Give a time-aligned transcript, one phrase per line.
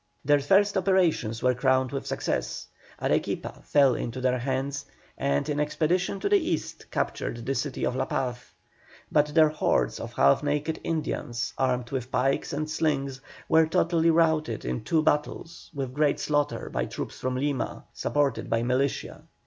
[0.25, 2.65] Their first operations were crowned with success.
[2.99, 7.95] Arequipa fell into their hands, and an expedition to the east captured the city of
[7.95, 8.37] La Paz;
[9.11, 14.65] but their hordes of half naked Indians, armed with pikes and slings, were totally routed
[14.65, 19.21] in two battles with great slaughter by troops from Lima, supported by militia.